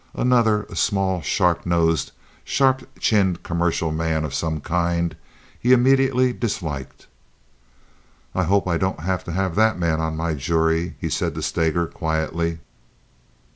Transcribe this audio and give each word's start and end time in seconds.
Another, 0.15 0.63
a 0.63 0.75
small, 0.75 1.21
sharp 1.21 1.63
nosed, 1.63 2.11
sharp 2.43 2.89
chinned 2.99 3.43
commercial 3.43 3.91
man 3.91 4.25
of 4.25 4.33
some 4.33 4.59
kind, 4.59 5.15
he 5.59 5.73
immediately 5.73 6.33
disliked. 6.33 7.05
"I 8.33 8.45
hope 8.45 8.67
I 8.67 8.79
don't 8.79 9.01
have 9.01 9.23
to 9.25 9.31
have 9.31 9.53
that 9.57 9.77
man 9.77 10.01
on 10.01 10.17
my 10.17 10.33
jury," 10.33 10.95
he 10.99 11.07
said 11.11 11.35
to 11.35 11.43
Steger, 11.43 11.85
quietly. 11.85 12.61